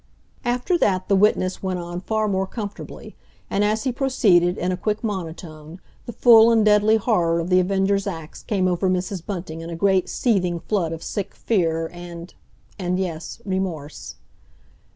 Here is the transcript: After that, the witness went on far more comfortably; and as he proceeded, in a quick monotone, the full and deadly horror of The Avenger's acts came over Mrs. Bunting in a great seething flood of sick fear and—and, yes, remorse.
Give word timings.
After 0.43 0.79
that, 0.79 1.09
the 1.09 1.15
witness 1.15 1.61
went 1.61 1.77
on 1.77 2.01
far 2.01 2.27
more 2.27 2.47
comfortably; 2.47 3.15
and 3.51 3.63
as 3.63 3.83
he 3.83 3.91
proceeded, 3.91 4.57
in 4.57 4.71
a 4.71 4.75
quick 4.75 5.03
monotone, 5.03 5.79
the 6.07 6.11
full 6.11 6.49
and 6.51 6.65
deadly 6.65 6.95
horror 6.95 7.39
of 7.39 7.51
The 7.51 7.59
Avenger's 7.59 8.07
acts 8.07 8.41
came 8.41 8.67
over 8.67 8.89
Mrs. 8.89 9.23
Bunting 9.23 9.61
in 9.61 9.69
a 9.69 9.75
great 9.75 10.09
seething 10.09 10.59
flood 10.59 10.91
of 10.91 11.03
sick 11.03 11.35
fear 11.35 11.87
and—and, 11.93 12.97
yes, 12.99 13.43
remorse. 13.45 14.15